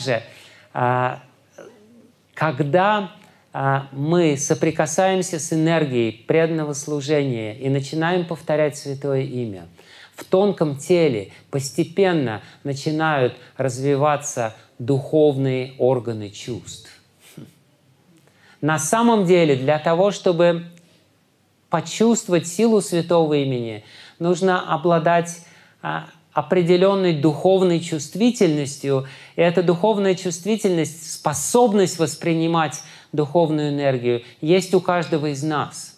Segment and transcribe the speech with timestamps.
[0.00, 0.22] же,
[0.72, 1.22] а,
[2.34, 3.12] когда
[3.52, 9.66] а, мы соприкасаемся с энергией преданного служения и начинаем повторять святое имя,
[10.14, 16.90] в тонком теле постепенно начинают развиваться духовные органы чувств.
[18.60, 20.66] На самом деле, для того, чтобы
[21.70, 23.84] почувствовать силу святого имени,
[24.18, 25.44] нужно обладать
[25.82, 29.06] а, определенной духовной чувствительностью.
[29.36, 35.96] И эта духовная чувствительность, способность воспринимать духовную энергию есть у каждого из нас.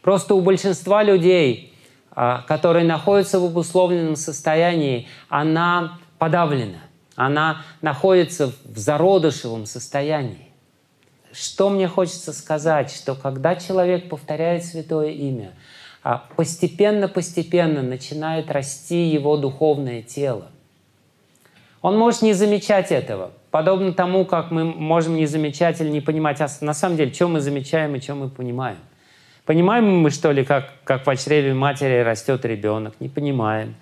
[0.00, 1.74] Просто у большинства людей,
[2.10, 6.78] а, которые находятся в обусловленном состоянии, она подавлена.
[7.16, 10.48] Она находится в зародышевом состоянии.
[11.32, 15.52] Что мне хочется сказать, что когда человек повторяет святое имя,
[16.36, 20.46] постепенно-постепенно а начинает расти его духовное тело.
[21.80, 26.40] Он может не замечать этого, подобно тому, как мы можем не замечать или не понимать,
[26.40, 28.78] а на самом деле, что мы замечаем и что мы понимаем.
[29.46, 32.94] Понимаем мы, что ли, как, как в чреве матери растет ребенок?
[33.00, 33.74] Не понимаем.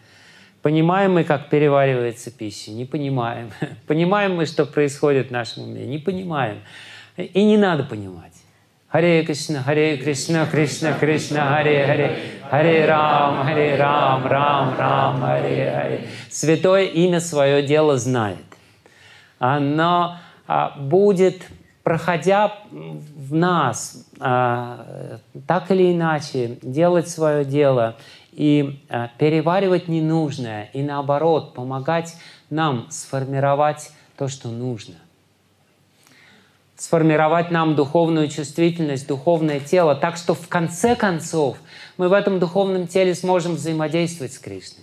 [0.61, 2.71] Понимаем мы, как переваривается пища?
[2.71, 3.51] Не понимаем.
[3.87, 5.87] Понимаем мы, что происходит в нашем уме?
[5.87, 6.59] Не понимаем.
[7.17, 8.42] И не надо понимать.
[8.93, 12.19] Харе Кришна, Харе Кришна, Кришна Кришна, Харе Харе,
[12.51, 16.09] Харе Рам, Харе Рам, Рам, Рам, Харе Харе.
[16.31, 18.45] Святое имя свое дело знает.
[19.39, 21.43] Оно а, будет,
[21.83, 27.97] проходя в нас, а, так или иначе, делать свое дело
[28.31, 32.15] и а, переваривать ненужное, и наоборот, помогать
[32.51, 34.97] нам сформировать то, что нужно–
[36.77, 41.59] сформировать нам духовную чувствительность, духовное тело, так что в конце концов
[41.97, 44.81] мы в этом духовном теле сможем взаимодействовать с Кришной.